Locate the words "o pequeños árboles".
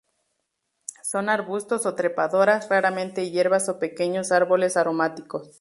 3.69-4.75